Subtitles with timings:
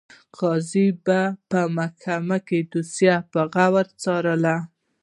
[0.37, 1.19] قاضي به
[1.49, 4.55] په محکمه کې دوسیه په غور څارله.